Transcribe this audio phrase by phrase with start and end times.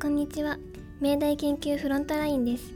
[0.00, 0.58] こんにちは。
[1.00, 2.72] 明大研究フロントラインです。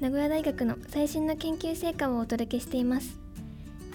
[0.00, 3.18] 名古屋大学の最新の研究成果をお届けしています。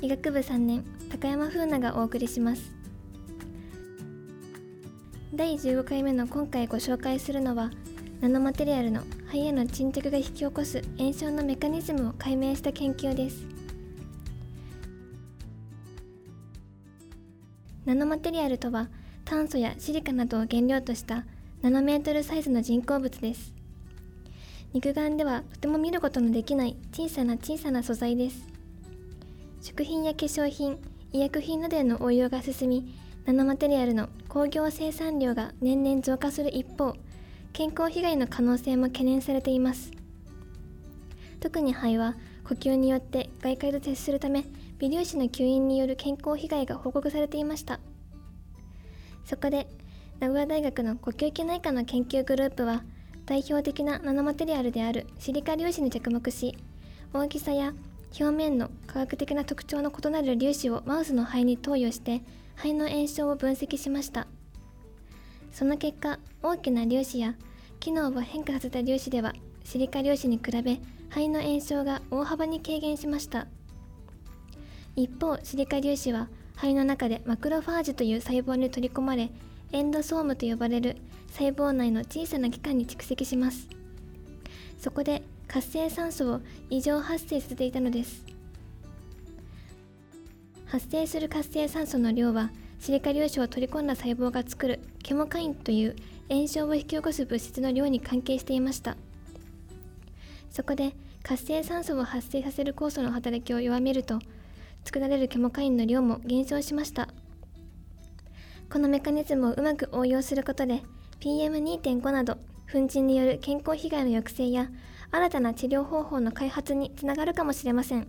[0.01, 2.71] 医学部3年高山風奈がお送りします。
[5.33, 7.71] 第15回目の今回ご紹介するのは
[8.19, 13.45] ナノマテリアルの肺への沈着が引き起こす炎症のメカニズムを解明した研究です。
[17.85, 18.89] ナノマテリアルとは
[19.23, 21.25] 炭素やシリカなどを原料とした
[21.61, 23.53] ナノメートルサイズの人工物です。
[24.71, 28.47] 肉眼ではとても見ることのできない小さな小さな素材です。
[29.61, 30.77] 食品や化粧品
[31.11, 32.95] 医薬品などへの応用が進み
[33.25, 36.95] ナノマテリアルの工業生産量が年々増加する一方
[37.51, 39.91] 健康被害の可能性も懸念されています。
[41.41, 44.45] 特に肺は呼吸によって外界と接するため
[44.77, 47.81] 微粒子の吸引による健康被害が報告されていました。
[49.25, 49.67] そこで
[50.19, 52.83] 名古屋大学の呼吸器内科の研究グループは
[53.25, 56.57] 代表的なナノマテリアルであるシリカ粒子に着目し
[57.13, 57.71] 大きさや
[58.19, 62.21] 表面の科学的な特徴の異なる粒子をマウスの肺に投与して
[62.55, 64.27] 肺の炎症を分析しました。
[65.53, 67.35] その結果大きな粒子や
[67.79, 69.33] 機能を変化させた粒子では
[69.63, 73.47] シリカ粒子に比べ肺の炎症が大幅に軽減しました。
[74.97, 76.27] 一方シリカ粒子は
[76.57, 79.31] 肺の中でマクロファージという細胞に取り込まれ
[79.71, 80.97] エンドソームと呼ばれる
[81.31, 83.67] 細胞内の小さな器官に蓄積します。
[84.79, 88.25] そこで活性酸素を異常発生させていたのです。
[90.65, 95.95] 発生する活性酸素の量はシリカ粒子を取り込んだ細胞が作るケモカインという
[96.29, 98.95] 炎症を引き起こす物質の量に関係していました。
[100.49, 104.19] そこで活性酸素を発生させる酵素の働きを弱めると
[104.83, 107.09] 作られるケモカインの量も減少しました。
[108.71, 110.83] このメカニズムをうまく応用することで
[111.21, 112.35] PM2.5 など
[112.71, 114.69] 粉塵による健康被害の抑制や
[115.09, 118.07] 新たな治療方法の開発につながるかもしれません。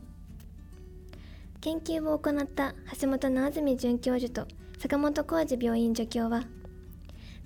[1.62, 4.46] 研究を行った橋本直純准教授と
[4.78, 6.44] 坂本浩二病院助教は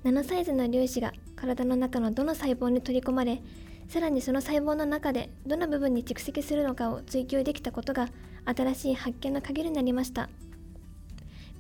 [0.03, 3.43] ナノサイズの粒子が体の中のどの細胞に取り込まれ
[3.89, 8.09] さらにその細胞の中でどの部分に蓄積するのかを追求できたことが
[8.45, 10.29] 新しい発見の鍵になりました。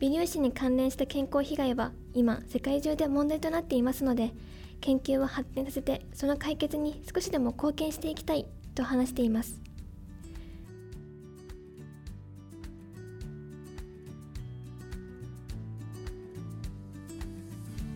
[0.00, 4.32] 微粒子に関連した健康被害は今世界中で問題となっていますので
[4.81, 9.60] 研究を発展させてその解決に少しでも貢献していきたいと話しています。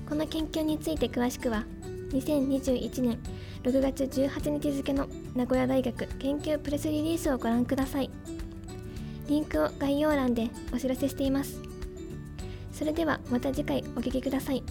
[0.08, 1.66] この研究について詳しくは
[2.12, 3.18] 2021年
[3.62, 8.10] 6月18日付の名古屋大学研究プレスリリースをご覧ください。
[9.28, 11.77] リンクを概要欄でお知らせしています。
[12.78, 14.62] それではまた次回お聴きください。